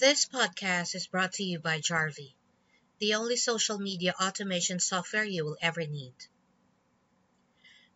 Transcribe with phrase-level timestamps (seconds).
[0.00, 2.34] This podcast is brought to you by Jarvee,
[2.98, 6.16] the only social media automation software you will ever need.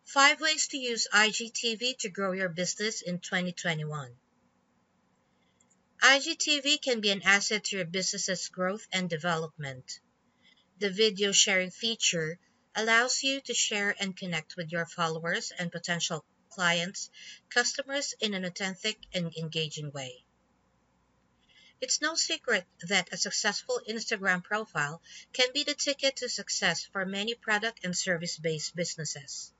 [0.05, 4.15] Five ways to use IGTV to grow your business in 2021.
[6.01, 9.99] IGTV can be an asset to your business's growth and development.
[10.77, 12.39] The video sharing feature
[12.75, 17.09] allows you to share and connect with your followers and potential clients,
[17.49, 20.23] customers in an authentic and engaging way.
[21.81, 25.01] It's no secret that a successful Instagram profile
[25.31, 29.53] can be the ticket to success for many product and service based businesses.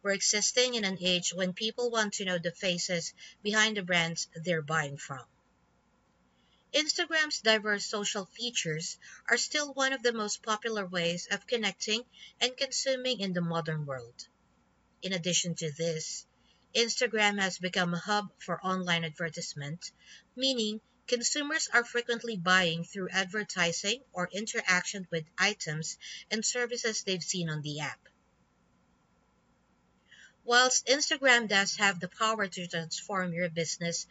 [0.00, 4.28] We're existing in an age when people want to know the faces behind the brands
[4.34, 5.26] they're buying from.
[6.72, 8.96] Instagram's diverse social features
[9.28, 12.04] are still one of the most popular ways of connecting
[12.40, 14.28] and consuming in the modern world.
[15.02, 16.26] In addition to this,
[16.74, 19.90] Instagram has become a hub for online advertisement,
[20.36, 25.98] meaning consumers are frequently buying through advertising or interaction with items
[26.30, 28.08] and services they've seen on the app.
[30.44, 34.06] Whilst Instagram does have the power to transform your business,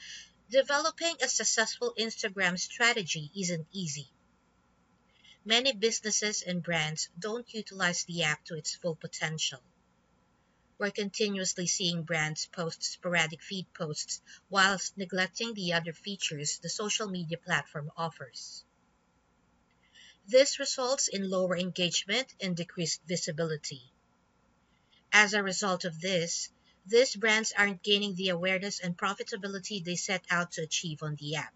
[0.50, 4.10] developing a successful Instagram strategy isn't easy.
[5.44, 9.62] Many businesses and brands don't utilize the app to its full potential.
[10.82, 17.08] We're continuously seeing brands post sporadic feed posts whilst neglecting the other features the social
[17.08, 18.66] media platform offers.
[20.26, 23.94] This results in lower engagement and decreased visibility.
[25.12, 26.50] As a result of this,
[26.88, 31.36] these brands aren't gaining the awareness and profitability they set out to achieve on the
[31.36, 31.54] app.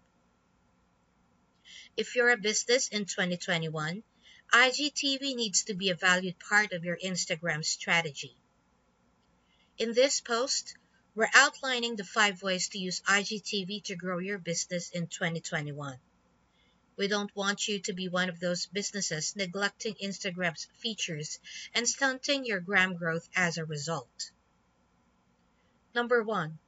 [1.96, 4.04] If you're a business in 2021,
[4.52, 8.36] IGTV needs to be a valued part of your Instagram strategy.
[9.78, 10.74] In this post,
[11.14, 15.98] we're outlining the five ways to use IGTV to grow your business in 2021.
[16.96, 21.38] We don't want you to be one of those businesses neglecting Instagram's features
[21.74, 24.30] and stunting your gram growth as a result.
[25.94, 26.58] Number one,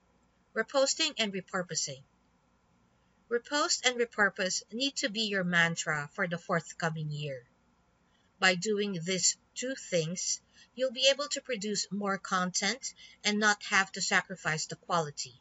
[0.55, 2.03] reposting and repurposing.
[3.31, 7.49] Repost and repurpose need to be your mantra for the forthcoming year.
[8.39, 10.41] By doing these two things,
[10.75, 15.35] you'll be able to produce more content and not have to sacrifice the quality.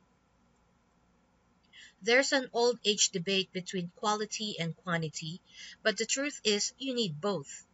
[2.01, 5.41] There's an old age debate between quality and quantity,
[5.83, 7.65] but the truth is you need both.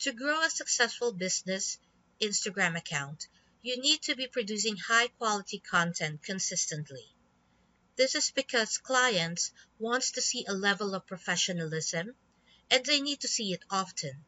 [0.00, 1.78] To grow a successful business
[2.20, 3.26] Instagram account,
[3.62, 7.12] you need to be producing high quality content consistently.
[7.96, 12.14] This is because clients wants to see a level of professionalism
[12.70, 14.24] and they need to see it often.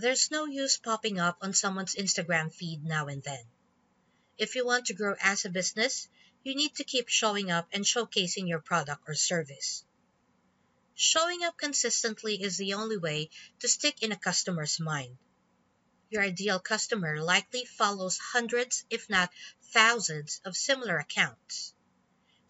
[0.00, 3.44] There's no use popping up on someone's Instagram feed now and then.
[4.36, 6.08] If you want to grow as a business,
[6.44, 9.82] you need to keep showing up and showcasing your product or service.
[10.94, 15.18] Showing up consistently is the only way to stick in a customer's mind.
[16.10, 19.32] Your ideal customer likely follows hundreds, if not
[19.72, 21.74] thousands, of similar accounts.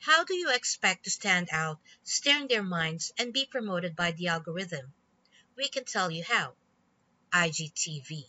[0.01, 4.11] How do you expect to stand out, stir in their minds, and be promoted by
[4.11, 4.93] the algorithm?
[5.57, 6.55] We can tell you how.
[7.33, 8.27] IGTV.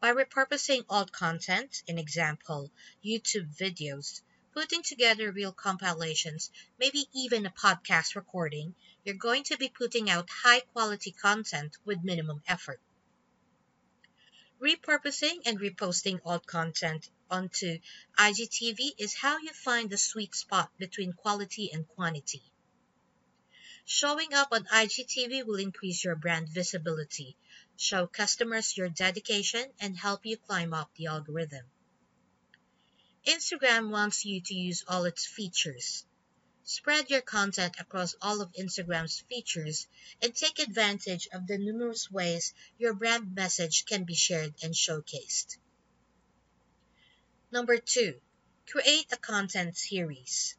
[0.00, 2.70] By repurposing old content, in example,
[3.04, 4.22] YouTube videos,
[4.52, 10.30] putting together reel compilations, maybe even a podcast recording, you're going to be putting out
[10.30, 12.80] high quality content with minimum effort.
[14.60, 17.78] Repurposing and reposting old content onto
[18.16, 22.42] IGTV is how you find the sweet spot between quality and quantity.
[23.86, 27.36] Showing up on IGTV will increase your brand visibility,
[27.76, 31.66] show customers your dedication, and help you climb up the algorithm.
[33.26, 36.06] Instagram wants you to use all its features.
[36.62, 39.86] Spread your content across all of Instagram's features
[40.22, 45.58] and take advantage of the numerous ways your brand message can be shared and showcased.
[47.50, 48.18] Number two,
[48.66, 50.56] create a content series.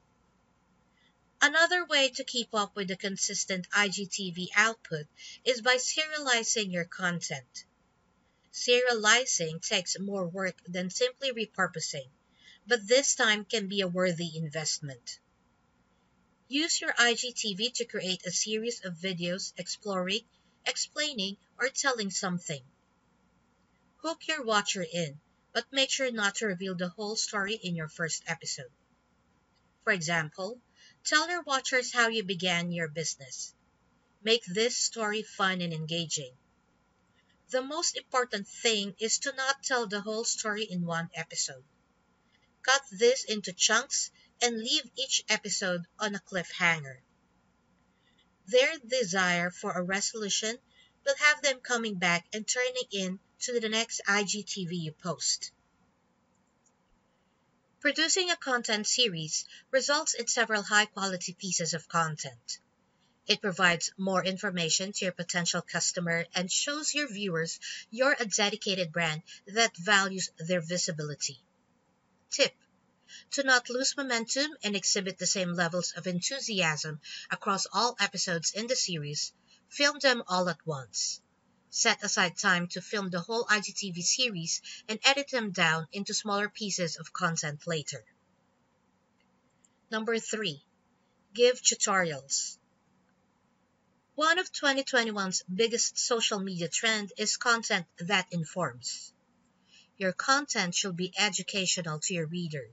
[1.47, 5.05] Another way to keep up with the consistent IGTV output
[5.43, 7.65] is by serializing your content.
[8.51, 12.09] Serializing takes more work than simply repurposing,
[12.65, 15.19] but this time can be a worthy investment.
[16.47, 20.25] Use your IGTV to create a series of videos exploring,
[20.65, 22.63] explaining, or telling something.
[23.97, 25.19] Hook your watcher in,
[25.53, 28.71] but make sure not to reveal the whole story in your first episode.
[29.83, 30.59] For example,
[31.05, 33.53] Tell your watchers how you began your business.
[34.23, 36.35] Make this story fun and engaging.
[37.49, 41.63] The most important thing is to not tell the whole story in one episode.
[42.63, 44.09] Cut this into chunks
[44.41, 47.01] and leave each episode on a cliffhanger.
[48.47, 50.57] Their desire for a resolution
[51.05, 55.51] will have them coming back and turning in to the next IGTV you post.
[57.85, 62.57] Producing a content series results in several high quality pieces of content.
[63.27, 67.59] It provides more information to your potential customer and shows your viewers
[67.91, 71.39] you're a dedicated brand that values their visibility.
[72.31, 72.55] Tip
[73.33, 78.65] To not lose momentum and exhibit the same levels of enthusiasm across all episodes in
[78.65, 79.31] the series,
[79.69, 81.21] film them all at once.
[81.77, 86.47] Set aside time to film the whole IGTV series and edit them down into smaller
[86.47, 88.01] pieces of content later.
[89.91, 90.63] Number 3.
[91.33, 92.57] Give tutorials.
[94.13, 99.11] One of 2021's biggest social media trend is content that informs.
[99.97, 102.69] Your content should be educational to your reader.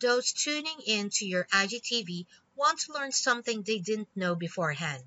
[0.00, 2.26] Those tuning in to your IGTV
[2.56, 5.04] want to learn something they didn't know beforehand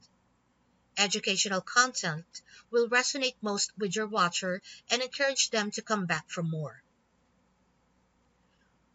[0.98, 2.42] educational content
[2.72, 6.84] will resonate most with your watcher and encourage them to come back for more.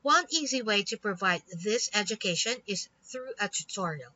[0.03, 4.13] One easy way to provide this education is through a tutorial.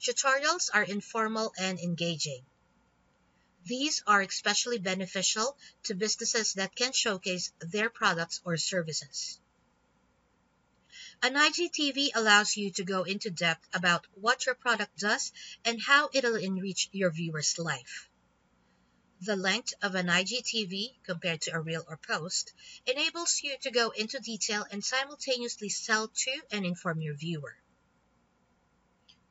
[0.00, 2.44] Tutorials are informal and engaging.
[3.64, 9.38] These are especially beneficial to businesses that can showcase their products or services.
[11.24, 15.30] An IGTV allows you to go into depth about what your product does
[15.64, 18.08] and how it'll enrich your viewer's life.
[19.20, 22.52] The length of an IGTV, compared to a reel or post,
[22.86, 27.56] enables you to go into detail and simultaneously sell to and inform your viewer.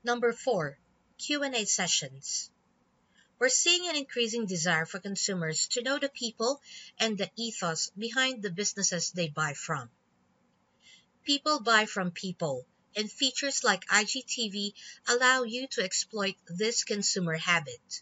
[0.02, 0.80] Number 4.
[1.18, 2.50] Q&A sessions.
[3.38, 6.62] We're seeing an increasing desire for consumers to know the people
[6.98, 9.90] and the ethos behind the businesses they buy from.
[11.24, 12.66] People buy from people,
[12.96, 14.74] and features like IGTV
[15.08, 18.02] allow you to exploit this consumer habit.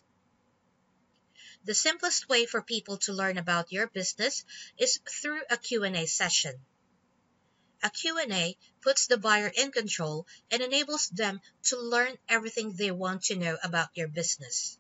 [1.65, 4.45] The simplest way for people to learn about your business
[4.77, 6.65] is through a Q&A session.
[7.83, 13.23] A Q&A puts the buyer in control and enables them to learn everything they want
[13.25, 14.77] to know about your business.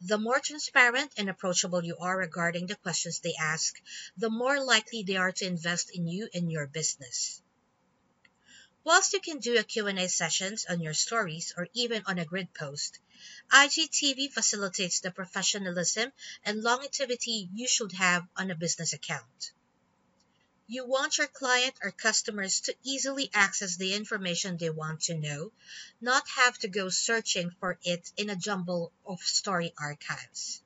[0.00, 3.80] The more transparent and approachable you are regarding the questions they ask,
[4.16, 7.40] the more likely they are to invest in you and your business.
[8.82, 12.54] Whilst you can do a Q&A sessions on your stories or even on a grid
[12.54, 12.98] post,
[13.52, 16.10] IGTV facilitates the professionalism
[16.44, 19.52] and longevity you should have on a business account.
[20.66, 25.52] You want your client or customers to easily access the information they want to know,
[26.00, 30.62] not have to go searching for it in a jumble of story archives.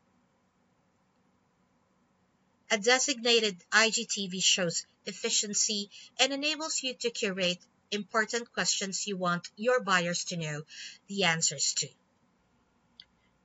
[2.71, 5.91] A designated IGTV shows efficiency
[6.21, 7.59] and enables you to curate
[7.91, 10.63] important questions you want your buyers to know
[11.09, 11.89] the answers to.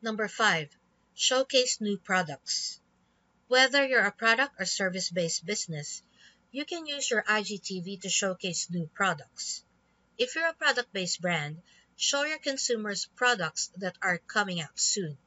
[0.02, 0.70] Number five,
[1.14, 2.80] showcase new products.
[3.48, 6.02] Whether you're a product or service based business,
[6.52, 9.64] you can use your IGTV to showcase new products.
[10.18, 11.62] If you're a product based brand,
[11.96, 15.18] show your consumers products that are coming out soon.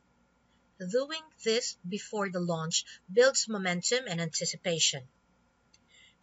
[0.78, 5.06] Doing this before the launch builds momentum and anticipation.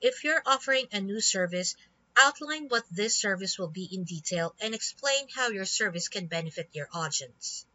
[0.01, 1.75] If you're offering a new service,
[2.21, 6.67] Outline what this service will be in detail and explain how your service can benefit
[6.73, 7.65] your audience.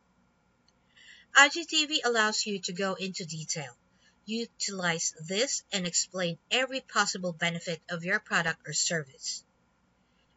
[1.35, 3.75] IGTV allows you to go into detail.
[4.27, 9.43] Utilize this and explain every possible benefit of your product or service.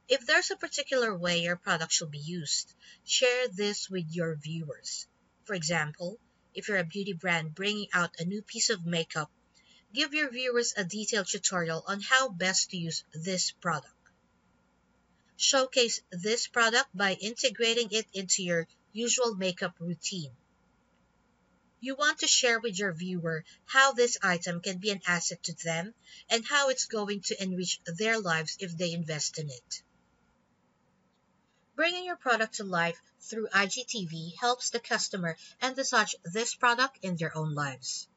[0.08, 2.74] If there's a particular way your product should be used,
[3.04, 5.06] share this with your viewers.
[5.44, 6.18] For example,
[6.54, 9.30] if you're a beauty brand bringing out a new piece of makeup,
[9.94, 13.94] give your viewers a detailed tutorial on how best to use this product.
[15.39, 20.36] Showcase this product by integrating it into your usual makeup routine.
[21.79, 25.53] You want to share with your viewer how this item can be an asset to
[25.53, 25.94] them
[26.27, 29.84] and how it's going to enrich their lives if they invest in it.
[31.75, 37.38] Bringing your product to life through IGTV helps the customer envisage this product in their
[37.38, 38.08] own lives.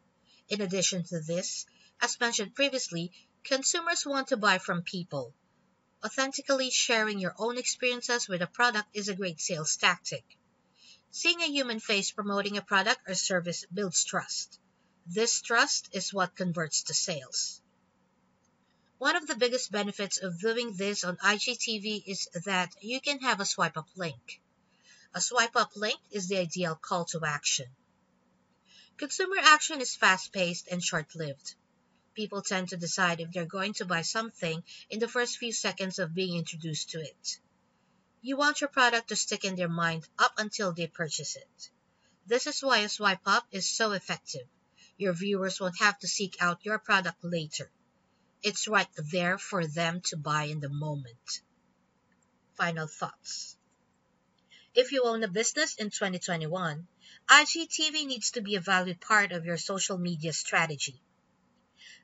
[0.48, 1.66] In addition to this,
[2.00, 3.12] as mentioned previously,
[3.44, 5.34] consumers want to buy from people,
[6.02, 10.24] Authentically sharing your own experiences with a product is a great sales tactic.
[11.10, 14.58] Seeing a human face promoting a product or service builds trust.
[15.06, 17.60] This trust is what converts to sales.
[18.96, 23.40] One of the biggest benefits of doing this on IGTV is that you can have
[23.40, 24.40] a swipe up link.
[25.14, 27.66] A swipe up link is the ideal call to action.
[28.96, 31.54] Consumer action is fast paced and short lived.
[32.20, 35.98] People tend to decide if they're going to buy something in the first few seconds
[35.98, 37.38] of being introduced to it.
[38.20, 41.70] You want your product to stick in their mind up until they purchase it.
[42.26, 44.46] This is why a swipe up is so effective.
[44.98, 47.70] Your viewers won't have to seek out your product later.
[48.42, 51.40] It's right there for them to buy in the moment.
[52.56, 53.56] Final thoughts.
[54.74, 56.86] If you own a business in 2021,
[57.30, 61.00] IGTV needs to be a valued part of your social media strategy.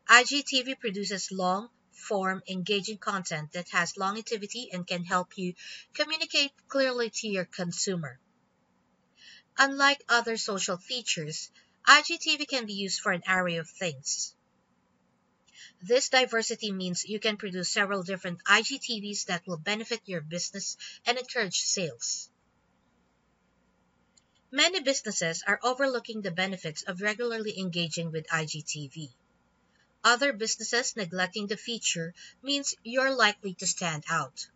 [0.08, 5.54] IGTV produces long, form engaging content that has longevity and can help you
[5.94, 8.20] communicate clearly to your consumer.
[9.58, 11.50] Unlike other social features,
[11.88, 14.34] IGTV can be used for an array of things.
[15.82, 21.18] This diversity means you can produce several different IGTVs that will benefit your business and
[21.18, 22.28] encourage sales.
[24.52, 29.10] Many businesses are overlooking the benefits of regularly engaging with IGTV.
[30.06, 34.46] Other businesses neglecting the feature means you're likely to stand out.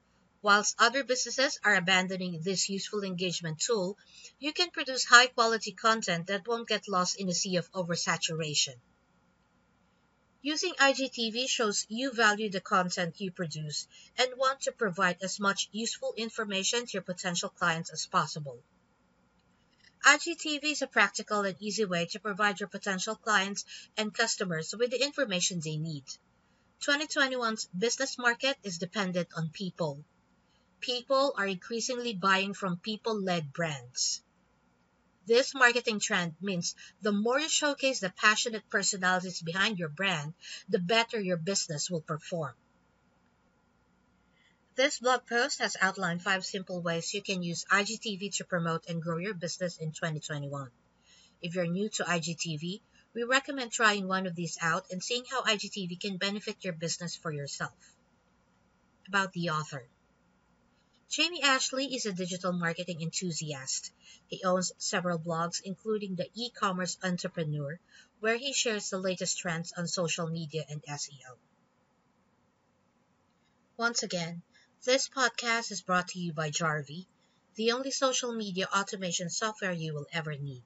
[0.43, 3.99] Whilst other businesses are abandoning this useful engagement tool,
[4.39, 8.77] you can produce high quality content that won't get lost in a sea of oversaturation.
[10.41, 15.69] Using IGTV shows you value the content you produce and want to provide as much
[15.73, 18.63] useful information to your potential clients as possible.
[20.05, 23.65] IGTV is a practical and easy way to provide your potential clients
[23.99, 26.05] and customers with the information they need.
[26.81, 30.03] 2021's business market is dependent on people.
[30.81, 34.23] People are increasingly buying from people led brands.
[35.27, 40.33] This marketing trend means the more you showcase the passionate personalities behind your brand,
[40.71, 42.55] the better your business will perform.
[44.77, 49.03] This blog post has outlined five simple ways you can use IGTV to promote and
[49.03, 50.71] grow your business in 2021.
[51.43, 52.81] If you're new to IGTV,
[53.13, 57.17] we recommend trying one of these out and seeing how IGTV can benefit your business
[57.17, 57.75] for yourself.
[59.09, 59.89] About the author.
[61.09, 63.91] Jamie Ashley is a digital marketing enthusiast.
[64.29, 67.81] He owns several blogs, including The E-commerce Entrepreneur,
[68.21, 71.37] where he shares the latest trends on social media and SEO.
[73.77, 74.43] Once again,
[74.85, 77.07] this podcast is brought to you by Jarvee,
[77.55, 80.65] the only social media automation software you will ever need.